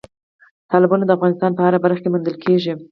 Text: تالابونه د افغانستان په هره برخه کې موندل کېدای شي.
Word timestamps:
تالابونه 0.69 1.03
د 1.05 1.11
افغانستان 1.17 1.51
په 1.55 1.61
هره 1.65 1.79
برخه 1.83 2.01
کې 2.03 2.11
موندل 2.11 2.35
کېدای 2.41 2.59
شي. 2.63 2.73